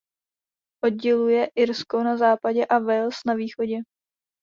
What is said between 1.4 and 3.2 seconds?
Irsko na západě a Wales